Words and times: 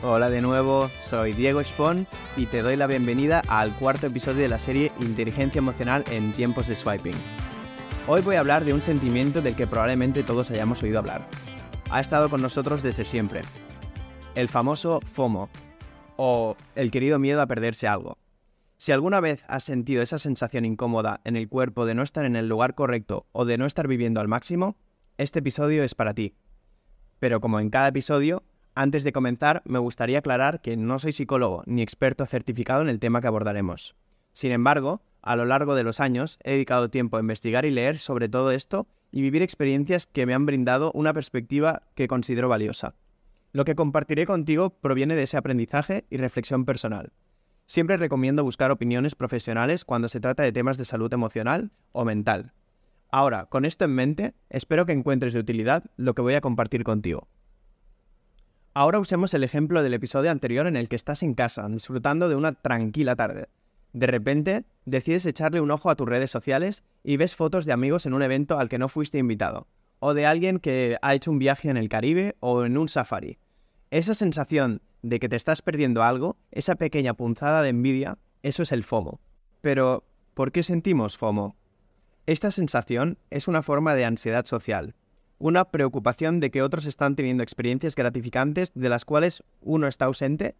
Hola 0.00 0.30
de 0.30 0.40
nuevo, 0.40 0.88
soy 1.00 1.32
Diego 1.32 1.58
Spon 1.58 2.06
y 2.36 2.46
te 2.46 2.62
doy 2.62 2.76
la 2.76 2.86
bienvenida 2.86 3.42
al 3.48 3.76
cuarto 3.76 4.06
episodio 4.06 4.42
de 4.42 4.48
la 4.48 4.60
serie 4.60 4.92
Inteligencia 5.00 5.58
Emocional 5.58 6.04
en 6.12 6.30
tiempos 6.30 6.68
de 6.68 6.76
swiping. 6.76 7.16
Hoy 8.06 8.20
voy 8.20 8.36
a 8.36 8.40
hablar 8.40 8.64
de 8.64 8.72
un 8.72 8.80
sentimiento 8.80 9.42
del 9.42 9.56
que 9.56 9.66
probablemente 9.66 10.22
todos 10.22 10.52
hayamos 10.52 10.84
oído 10.84 11.00
hablar. 11.00 11.26
Ha 11.90 12.00
estado 12.00 12.30
con 12.30 12.40
nosotros 12.40 12.80
desde 12.80 13.04
siempre. 13.04 13.40
El 14.36 14.48
famoso 14.48 15.00
FOMO, 15.04 15.50
o 16.14 16.56
el 16.76 16.92
querido 16.92 17.18
miedo 17.18 17.42
a 17.42 17.48
perderse 17.48 17.88
algo. 17.88 18.18
Si 18.76 18.92
alguna 18.92 19.18
vez 19.18 19.42
has 19.48 19.64
sentido 19.64 20.00
esa 20.00 20.20
sensación 20.20 20.64
incómoda 20.64 21.20
en 21.24 21.34
el 21.34 21.48
cuerpo 21.48 21.86
de 21.86 21.96
no 21.96 22.04
estar 22.04 22.24
en 22.24 22.36
el 22.36 22.48
lugar 22.48 22.76
correcto 22.76 23.26
o 23.32 23.44
de 23.44 23.58
no 23.58 23.66
estar 23.66 23.88
viviendo 23.88 24.20
al 24.20 24.28
máximo, 24.28 24.76
este 25.16 25.40
episodio 25.40 25.82
es 25.82 25.96
para 25.96 26.14
ti. 26.14 26.36
Pero 27.18 27.40
como 27.40 27.58
en 27.58 27.70
cada 27.70 27.88
episodio, 27.88 28.44
antes 28.78 29.02
de 29.02 29.12
comenzar, 29.12 29.60
me 29.64 29.80
gustaría 29.80 30.20
aclarar 30.20 30.60
que 30.60 30.76
no 30.76 31.00
soy 31.00 31.10
psicólogo 31.10 31.64
ni 31.66 31.82
experto 31.82 32.24
certificado 32.26 32.80
en 32.80 32.88
el 32.88 33.00
tema 33.00 33.20
que 33.20 33.26
abordaremos. 33.26 33.96
Sin 34.32 34.52
embargo, 34.52 35.02
a 35.20 35.34
lo 35.34 35.46
largo 35.46 35.74
de 35.74 35.82
los 35.82 35.98
años 35.98 36.38
he 36.44 36.52
dedicado 36.52 36.88
tiempo 36.88 37.16
a 37.16 37.20
investigar 37.20 37.64
y 37.64 37.72
leer 37.72 37.98
sobre 37.98 38.28
todo 38.28 38.52
esto 38.52 38.86
y 39.10 39.20
vivir 39.20 39.42
experiencias 39.42 40.06
que 40.06 40.26
me 40.26 40.34
han 40.34 40.46
brindado 40.46 40.92
una 40.94 41.12
perspectiva 41.12 41.88
que 41.96 42.06
considero 42.06 42.48
valiosa. 42.48 42.94
Lo 43.50 43.64
que 43.64 43.74
compartiré 43.74 44.26
contigo 44.26 44.70
proviene 44.70 45.16
de 45.16 45.24
ese 45.24 45.36
aprendizaje 45.36 46.04
y 46.08 46.18
reflexión 46.18 46.64
personal. 46.64 47.12
Siempre 47.66 47.96
recomiendo 47.96 48.44
buscar 48.44 48.70
opiniones 48.70 49.16
profesionales 49.16 49.84
cuando 49.84 50.08
se 50.08 50.20
trata 50.20 50.44
de 50.44 50.52
temas 50.52 50.78
de 50.78 50.84
salud 50.84 51.12
emocional 51.12 51.72
o 51.90 52.04
mental. 52.04 52.52
Ahora, 53.10 53.46
con 53.46 53.64
esto 53.64 53.86
en 53.86 53.94
mente, 53.96 54.34
espero 54.50 54.86
que 54.86 54.92
encuentres 54.92 55.32
de 55.32 55.40
utilidad 55.40 55.82
lo 55.96 56.14
que 56.14 56.22
voy 56.22 56.34
a 56.34 56.40
compartir 56.40 56.84
contigo. 56.84 57.26
Ahora 58.78 59.00
usemos 59.00 59.34
el 59.34 59.42
ejemplo 59.42 59.82
del 59.82 59.94
episodio 59.94 60.30
anterior 60.30 60.68
en 60.68 60.76
el 60.76 60.88
que 60.88 60.94
estás 60.94 61.24
en 61.24 61.34
casa, 61.34 61.68
disfrutando 61.68 62.28
de 62.28 62.36
una 62.36 62.52
tranquila 62.52 63.16
tarde. 63.16 63.48
De 63.92 64.06
repente, 64.06 64.66
decides 64.84 65.26
echarle 65.26 65.60
un 65.60 65.72
ojo 65.72 65.90
a 65.90 65.96
tus 65.96 66.08
redes 66.08 66.30
sociales 66.30 66.84
y 67.02 67.16
ves 67.16 67.34
fotos 67.34 67.64
de 67.64 67.72
amigos 67.72 68.06
en 68.06 68.14
un 68.14 68.22
evento 68.22 68.56
al 68.56 68.68
que 68.68 68.78
no 68.78 68.86
fuiste 68.86 69.18
invitado, 69.18 69.66
o 69.98 70.14
de 70.14 70.26
alguien 70.26 70.60
que 70.60 70.96
ha 71.02 71.16
hecho 71.16 71.32
un 71.32 71.40
viaje 71.40 71.70
en 71.70 71.76
el 71.76 71.88
Caribe 71.88 72.36
o 72.38 72.64
en 72.64 72.78
un 72.78 72.88
safari. 72.88 73.38
Esa 73.90 74.14
sensación 74.14 74.80
de 75.02 75.18
que 75.18 75.28
te 75.28 75.34
estás 75.34 75.60
perdiendo 75.60 76.04
algo, 76.04 76.36
esa 76.52 76.76
pequeña 76.76 77.14
punzada 77.14 77.62
de 77.62 77.70
envidia, 77.70 78.18
eso 78.44 78.62
es 78.62 78.70
el 78.70 78.84
FOMO. 78.84 79.18
Pero, 79.60 80.04
¿por 80.34 80.52
qué 80.52 80.62
sentimos 80.62 81.18
FOMO? 81.18 81.56
Esta 82.26 82.52
sensación 82.52 83.18
es 83.30 83.48
una 83.48 83.64
forma 83.64 83.96
de 83.96 84.04
ansiedad 84.04 84.46
social, 84.46 84.94
una 85.38 85.66
preocupación 85.66 86.40
de 86.40 86.50
que 86.50 86.62
otros 86.62 86.86
están 86.86 87.16
teniendo 87.16 87.42
experiencias 87.42 87.94
gratificantes 87.94 88.72
de 88.74 88.88
las 88.88 89.04
cuales 89.04 89.44
uno 89.60 89.86
está 89.86 90.06
ausente 90.06 90.56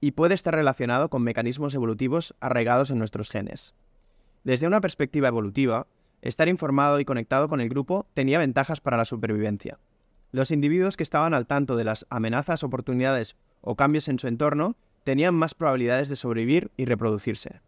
y 0.00 0.12
puede 0.12 0.34
estar 0.34 0.54
relacionado 0.54 1.08
con 1.08 1.22
mecanismos 1.22 1.74
evolutivos 1.74 2.34
arraigados 2.40 2.90
en 2.90 2.98
nuestros 2.98 3.30
genes. 3.30 3.74
Desde 4.44 4.66
una 4.66 4.80
perspectiva 4.80 5.28
evolutiva, 5.28 5.86
estar 6.22 6.48
informado 6.48 7.00
y 7.00 7.04
conectado 7.04 7.48
con 7.48 7.60
el 7.60 7.68
grupo 7.68 8.06
tenía 8.14 8.38
ventajas 8.38 8.80
para 8.80 8.96
la 8.96 9.04
supervivencia. 9.04 9.78
Los 10.30 10.50
individuos 10.50 10.96
que 10.96 11.02
estaban 11.02 11.32
al 11.32 11.46
tanto 11.46 11.76
de 11.76 11.84
las 11.84 12.06
amenazas, 12.10 12.62
oportunidades 12.62 13.36
o 13.60 13.76
cambios 13.76 14.08
en 14.08 14.18
su 14.18 14.28
entorno 14.28 14.76
tenían 15.04 15.34
más 15.34 15.54
probabilidades 15.54 16.08
de 16.08 16.16
sobrevivir 16.16 16.70
y 16.76 16.84
reproducirse. 16.84 17.60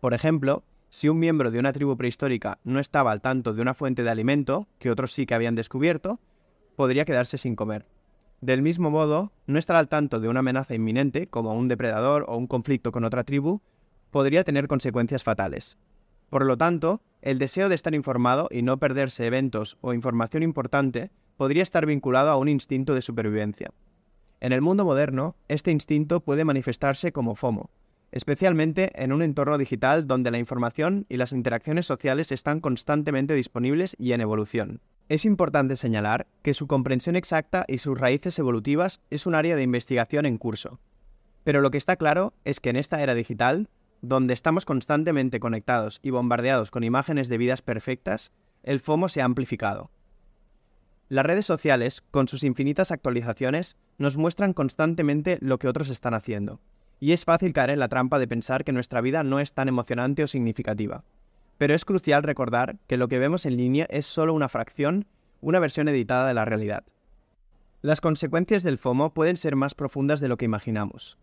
Por 0.00 0.14
ejemplo, 0.14 0.64
si 0.90 1.08
un 1.08 1.18
miembro 1.18 1.50
de 1.50 1.58
una 1.58 1.72
tribu 1.72 1.96
prehistórica 1.96 2.58
no 2.64 2.80
estaba 2.80 3.12
al 3.12 3.20
tanto 3.20 3.52
de 3.52 3.62
una 3.62 3.74
fuente 3.74 4.02
de 4.02 4.10
alimento, 4.10 4.68
que 4.78 4.90
otros 4.90 5.12
sí 5.12 5.26
que 5.26 5.34
habían 5.34 5.54
descubierto, 5.54 6.20
podría 6.76 7.04
quedarse 7.04 7.38
sin 7.38 7.56
comer. 7.56 7.86
Del 8.40 8.62
mismo 8.62 8.90
modo, 8.90 9.32
no 9.46 9.58
estar 9.58 9.76
al 9.76 9.88
tanto 9.88 10.20
de 10.20 10.28
una 10.28 10.40
amenaza 10.40 10.74
inminente, 10.74 11.26
como 11.26 11.52
un 11.54 11.68
depredador 11.68 12.24
o 12.28 12.36
un 12.36 12.46
conflicto 12.46 12.92
con 12.92 13.04
otra 13.04 13.24
tribu, 13.24 13.60
podría 14.10 14.44
tener 14.44 14.68
consecuencias 14.68 15.24
fatales. 15.24 15.76
Por 16.30 16.46
lo 16.46 16.56
tanto, 16.56 17.02
el 17.20 17.38
deseo 17.38 17.68
de 17.68 17.74
estar 17.74 17.94
informado 17.94 18.48
y 18.50 18.62
no 18.62 18.78
perderse 18.78 19.26
eventos 19.26 19.76
o 19.80 19.92
información 19.92 20.42
importante 20.42 21.10
podría 21.36 21.62
estar 21.62 21.84
vinculado 21.84 22.30
a 22.30 22.36
un 22.36 22.48
instinto 22.48 22.94
de 22.94 23.02
supervivencia. 23.02 23.72
En 24.40 24.52
el 24.52 24.60
mundo 24.62 24.84
moderno, 24.84 25.34
este 25.48 25.72
instinto 25.72 26.20
puede 26.20 26.44
manifestarse 26.44 27.10
como 27.12 27.34
FOMO, 27.34 27.70
especialmente 28.12 28.90
en 28.94 29.12
un 29.12 29.22
entorno 29.22 29.58
digital 29.58 30.06
donde 30.06 30.30
la 30.30 30.38
información 30.38 31.06
y 31.08 31.16
las 31.16 31.32
interacciones 31.32 31.86
sociales 31.86 32.32
están 32.32 32.60
constantemente 32.60 33.34
disponibles 33.34 33.94
y 33.98 34.12
en 34.12 34.20
evolución. 34.20 34.80
Es 35.08 35.24
importante 35.24 35.76
señalar 35.76 36.26
que 36.42 36.54
su 36.54 36.66
comprensión 36.66 37.16
exacta 37.16 37.64
y 37.66 37.78
sus 37.78 37.98
raíces 37.98 38.38
evolutivas 38.38 39.00
es 39.10 39.26
un 39.26 39.34
área 39.34 39.56
de 39.56 39.62
investigación 39.62 40.26
en 40.26 40.38
curso. 40.38 40.80
Pero 41.44 41.60
lo 41.60 41.70
que 41.70 41.78
está 41.78 41.96
claro 41.96 42.34
es 42.44 42.60
que 42.60 42.70
en 42.70 42.76
esta 42.76 43.02
era 43.02 43.14
digital, 43.14 43.70
donde 44.02 44.34
estamos 44.34 44.64
constantemente 44.64 45.40
conectados 45.40 45.98
y 46.02 46.10
bombardeados 46.10 46.70
con 46.70 46.84
imágenes 46.84 47.28
de 47.28 47.38
vidas 47.38 47.62
perfectas, 47.62 48.32
el 48.62 48.80
FOMO 48.80 49.08
se 49.08 49.22
ha 49.22 49.24
amplificado. 49.24 49.90
Las 51.08 51.24
redes 51.24 51.46
sociales, 51.46 52.02
con 52.10 52.28
sus 52.28 52.44
infinitas 52.44 52.90
actualizaciones, 52.90 53.78
nos 53.96 54.18
muestran 54.18 54.52
constantemente 54.52 55.38
lo 55.40 55.58
que 55.58 55.68
otros 55.68 55.88
están 55.88 56.12
haciendo, 56.12 56.60
y 57.00 57.12
es 57.12 57.24
fácil 57.24 57.52
caer 57.52 57.70
en 57.70 57.78
la 57.78 57.88
trampa 57.88 58.18
de 58.18 58.28
pensar 58.28 58.64
que 58.64 58.72
nuestra 58.72 59.00
vida 59.00 59.22
no 59.22 59.40
es 59.40 59.52
tan 59.52 59.68
emocionante 59.68 60.24
o 60.24 60.26
significativa. 60.26 61.04
Pero 61.56 61.74
es 61.74 61.84
crucial 61.84 62.22
recordar 62.22 62.78
que 62.86 62.96
lo 62.96 63.08
que 63.08 63.18
vemos 63.18 63.46
en 63.46 63.56
línea 63.56 63.86
es 63.90 64.06
solo 64.06 64.34
una 64.34 64.48
fracción, 64.48 65.06
una 65.40 65.58
versión 65.58 65.88
editada 65.88 66.26
de 66.28 66.34
la 66.34 66.44
realidad. 66.44 66.84
Las 67.80 68.00
consecuencias 68.00 68.62
del 68.62 68.78
FOMO 68.78 69.14
pueden 69.14 69.36
ser 69.36 69.54
más 69.54 69.74
profundas 69.74 70.20
de 70.20 70.28
lo 70.28 70.36
que 70.36 70.44
imaginamos. 70.44 71.18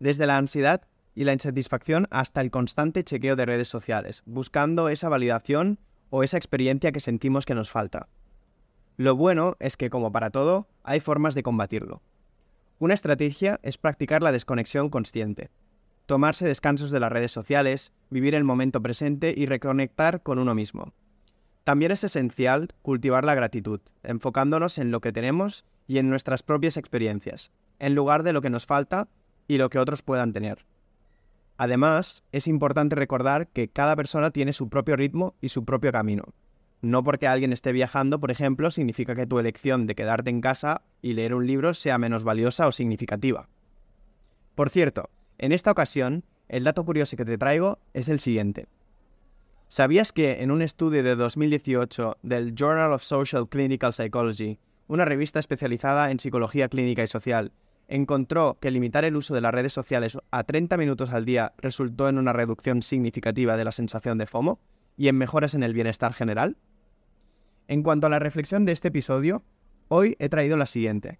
Desde 0.00 0.26
la 0.26 0.36
ansiedad 0.36 0.82
y 1.14 1.24
la 1.24 1.32
insatisfacción 1.32 2.08
hasta 2.10 2.40
el 2.40 2.50
constante 2.50 3.04
chequeo 3.04 3.36
de 3.36 3.46
redes 3.46 3.68
sociales, 3.68 4.22
buscando 4.26 4.88
esa 4.88 5.08
validación 5.08 5.78
o 6.10 6.22
esa 6.22 6.36
experiencia 6.36 6.92
que 6.92 7.00
sentimos 7.00 7.46
que 7.46 7.54
nos 7.54 7.70
falta. 7.70 8.08
Lo 8.96 9.16
bueno 9.16 9.56
es 9.60 9.76
que, 9.76 9.90
como 9.90 10.12
para 10.12 10.30
todo, 10.30 10.68
hay 10.82 11.00
formas 11.00 11.34
de 11.34 11.42
combatirlo. 11.42 12.02
Una 12.82 12.94
estrategia 12.94 13.60
es 13.62 13.78
practicar 13.78 14.24
la 14.24 14.32
desconexión 14.32 14.90
consciente, 14.90 15.52
tomarse 16.06 16.48
descansos 16.48 16.90
de 16.90 16.98
las 16.98 17.12
redes 17.12 17.30
sociales, 17.30 17.92
vivir 18.10 18.34
el 18.34 18.42
momento 18.42 18.82
presente 18.82 19.32
y 19.36 19.46
reconectar 19.46 20.24
con 20.24 20.40
uno 20.40 20.52
mismo. 20.56 20.92
También 21.62 21.92
es 21.92 22.02
esencial 22.02 22.74
cultivar 22.82 23.24
la 23.24 23.36
gratitud, 23.36 23.80
enfocándonos 24.02 24.78
en 24.78 24.90
lo 24.90 25.00
que 25.00 25.12
tenemos 25.12 25.64
y 25.86 25.98
en 25.98 26.10
nuestras 26.10 26.42
propias 26.42 26.76
experiencias, 26.76 27.52
en 27.78 27.94
lugar 27.94 28.24
de 28.24 28.32
lo 28.32 28.42
que 28.42 28.50
nos 28.50 28.66
falta 28.66 29.06
y 29.46 29.58
lo 29.58 29.70
que 29.70 29.78
otros 29.78 30.02
puedan 30.02 30.32
tener. 30.32 30.66
Además, 31.58 32.24
es 32.32 32.48
importante 32.48 32.96
recordar 32.96 33.46
que 33.46 33.68
cada 33.68 33.94
persona 33.94 34.32
tiene 34.32 34.52
su 34.52 34.68
propio 34.68 34.96
ritmo 34.96 35.36
y 35.40 35.50
su 35.50 35.64
propio 35.64 35.92
camino, 35.92 36.34
no 36.82 37.04
porque 37.04 37.28
alguien 37.28 37.52
esté 37.52 37.72
viajando, 37.72 38.18
por 38.18 38.32
ejemplo, 38.32 38.70
significa 38.70 39.14
que 39.14 39.26
tu 39.26 39.38
elección 39.38 39.86
de 39.86 39.94
quedarte 39.94 40.30
en 40.30 40.40
casa 40.40 40.82
y 41.00 41.14
leer 41.14 41.34
un 41.34 41.46
libro 41.46 41.74
sea 41.74 41.96
menos 41.96 42.24
valiosa 42.24 42.66
o 42.66 42.72
significativa. 42.72 43.48
Por 44.56 44.68
cierto, 44.68 45.08
en 45.38 45.52
esta 45.52 45.70
ocasión, 45.70 46.24
el 46.48 46.64
dato 46.64 46.84
curioso 46.84 47.16
que 47.16 47.24
te 47.24 47.38
traigo 47.38 47.78
es 47.94 48.08
el 48.08 48.18
siguiente. 48.20 48.66
¿Sabías 49.68 50.12
que 50.12 50.42
en 50.42 50.50
un 50.50 50.60
estudio 50.60 51.02
de 51.02 51.16
2018 51.16 52.18
del 52.22 52.54
Journal 52.54 52.92
of 52.92 53.02
Social 53.02 53.48
Clinical 53.48 53.92
Psychology, 53.92 54.58
una 54.88 55.04
revista 55.04 55.38
especializada 55.38 56.10
en 56.10 56.18
psicología 56.18 56.68
clínica 56.68 57.02
y 57.04 57.06
social, 57.06 57.52
encontró 57.88 58.58
que 58.60 58.70
limitar 58.70 59.04
el 59.04 59.16
uso 59.16 59.34
de 59.34 59.40
las 59.40 59.54
redes 59.54 59.72
sociales 59.72 60.18
a 60.30 60.44
30 60.44 60.76
minutos 60.76 61.10
al 61.10 61.24
día 61.24 61.54
resultó 61.58 62.08
en 62.08 62.18
una 62.18 62.32
reducción 62.32 62.82
significativa 62.82 63.56
de 63.56 63.64
la 63.64 63.72
sensación 63.72 64.18
de 64.18 64.26
FOMO 64.26 64.58
y 64.96 65.08
en 65.08 65.16
mejoras 65.16 65.54
en 65.54 65.62
el 65.62 65.74
bienestar 65.74 66.12
general? 66.12 66.56
En 67.72 67.82
cuanto 67.82 68.06
a 68.06 68.10
la 68.10 68.18
reflexión 68.18 68.66
de 68.66 68.72
este 68.72 68.88
episodio, 68.88 69.42
hoy 69.88 70.14
he 70.18 70.28
traído 70.28 70.58
la 70.58 70.66
siguiente. 70.66 71.18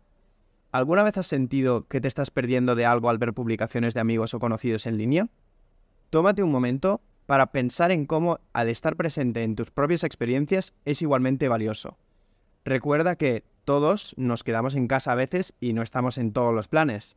¿Alguna 0.70 1.02
vez 1.02 1.16
has 1.16 1.26
sentido 1.26 1.88
que 1.88 1.98
te 1.98 2.08
estás 2.08 2.30
perdiendo 2.30 2.74
de 2.74 2.84
algo 2.84 3.08
al 3.08 3.16
ver 3.16 3.32
publicaciones 3.32 3.94
de 3.94 4.00
amigos 4.00 4.34
o 4.34 4.38
conocidos 4.38 4.84
en 4.84 4.98
línea? 4.98 5.28
Tómate 6.10 6.42
un 6.42 6.50
momento 6.50 7.00
para 7.24 7.52
pensar 7.52 7.90
en 7.90 8.04
cómo, 8.04 8.38
al 8.52 8.68
estar 8.68 8.96
presente 8.96 9.44
en 9.44 9.56
tus 9.56 9.70
propias 9.70 10.04
experiencias, 10.04 10.74
es 10.84 11.00
igualmente 11.00 11.48
valioso. 11.48 11.96
Recuerda 12.66 13.16
que 13.16 13.44
todos 13.64 14.12
nos 14.18 14.44
quedamos 14.44 14.74
en 14.74 14.88
casa 14.88 15.12
a 15.12 15.14
veces 15.14 15.54
y 15.58 15.72
no 15.72 15.80
estamos 15.80 16.18
en 16.18 16.34
todos 16.34 16.54
los 16.54 16.68
planes. 16.68 17.16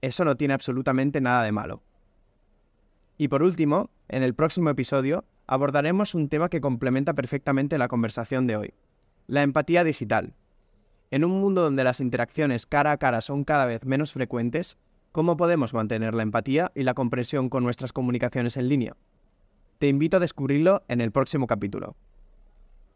Eso 0.00 0.24
no 0.24 0.38
tiene 0.38 0.54
absolutamente 0.54 1.20
nada 1.20 1.42
de 1.42 1.52
malo. 1.52 1.82
Y 3.18 3.28
por 3.28 3.42
último, 3.42 3.90
en 4.08 4.22
el 4.22 4.32
próximo 4.32 4.70
episodio 4.70 5.26
abordaremos 5.46 6.14
un 6.14 6.28
tema 6.28 6.48
que 6.48 6.60
complementa 6.60 7.14
perfectamente 7.14 7.78
la 7.78 7.88
conversación 7.88 8.46
de 8.46 8.56
hoy, 8.56 8.74
la 9.26 9.42
empatía 9.42 9.84
digital. 9.84 10.34
En 11.10 11.24
un 11.24 11.32
mundo 11.40 11.62
donde 11.62 11.84
las 11.84 12.00
interacciones 12.00 12.66
cara 12.66 12.92
a 12.92 12.96
cara 12.96 13.20
son 13.20 13.44
cada 13.44 13.66
vez 13.66 13.84
menos 13.84 14.12
frecuentes, 14.12 14.78
¿cómo 15.12 15.36
podemos 15.36 15.74
mantener 15.74 16.14
la 16.14 16.22
empatía 16.22 16.72
y 16.74 16.84
la 16.84 16.94
comprensión 16.94 17.48
con 17.48 17.64
nuestras 17.64 17.92
comunicaciones 17.92 18.56
en 18.56 18.68
línea? 18.68 18.96
Te 19.78 19.88
invito 19.88 20.16
a 20.16 20.20
descubrirlo 20.20 20.82
en 20.88 21.00
el 21.00 21.12
próximo 21.12 21.46
capítulo. 21.46 21.96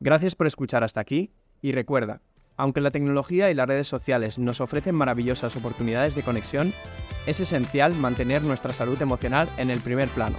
Gracias 0.01 0.35
por 0.35 0.47
escuchar 0.47 0.85
hasta 0.85 1.01
aquí 1.01 1.33
y 1.61 1.73
recuerda, 1.73 2.21
Aunque 2.59 2.81
la 2.81 2.91
tecnología 2.91 3.51
y 3.51 3.55
las 3.55 3.67
redes 3.67 3.87
sociales 3.87 4.39
nos 4.39 4.63
ofrecen 4.63 4.95
maravillosas 4.95 5.57
oportunidades 5.57 6.15
de 6.15 6.23
conexión, 6.23 6.73
es 7.27 7.41
esencial 7.41 7.95
mantener 7.95 8.47
nuestra 8.47 8.73
salud 8.73 9.01
emocional 9.03 9.49
en 9.59 9.69
el 9.69 9.81
primer 9.81 10.09
plano. 10.09 10.39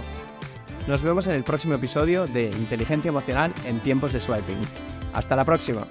Nos 0.88 1.02
vemos 1.02 1.26
en 1.26 1.34
el 1.34 1.44
próximo 1.44 1.74
episodio 1.74 2.26
de 2.26 2.44
Inteligencia 2.44 3.10
Emocional 3.10 3.52
en 3.66 3.82
tiempos 3.82 4.14
de 4.14 4.20
swiping. 4.20 4.58
Hasta 5.12 5.36
la 5.36 5.44
próxima. 5.44 5.86